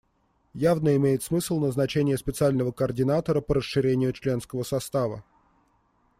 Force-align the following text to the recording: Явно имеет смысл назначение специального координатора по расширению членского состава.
Явно 0.55 0.95
имеет 0.95 1.21
смысл 1.21 1.59
назначение 1.59 2.17
специального 2.17 2.71
координатора 2.71 3.39
по 3.39 3.53
расширению 3.53 4.13
членского 4.13 4.63
состава. 4.63 5.23